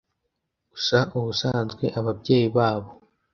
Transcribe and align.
gusa 0.71 0.97
ubusanzwe 1.17 1.85
ababyeyi 1.99 2.47
babo 2.55 2.89